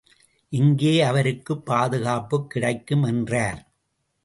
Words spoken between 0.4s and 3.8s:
இங்கே அவருக்குப் பாதுகாப்புக் கிடைக்கும் என்றார்.